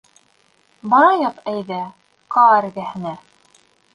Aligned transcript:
Барайыҡ, 0.93 1.35
әйҙә, 1.51 1.77
Каа 2.37 2.57
эргәһенә. 2.63 3.15